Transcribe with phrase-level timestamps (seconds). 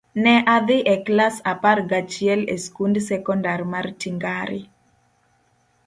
[0.25, 4.61] Ne adhi e klas apar gachiel e skund sekondar mar Tingare.